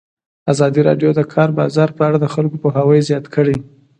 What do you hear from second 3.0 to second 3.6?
زیات کړی.